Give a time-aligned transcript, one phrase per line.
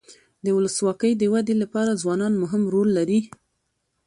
[0.43, 3.19] د ولسواکۍ د ودي لپاره ځوانان مهم رول لري.